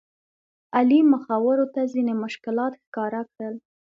[0.77, 3.55] علي مخورو ته ځینې مشکلات ښکاره کړل.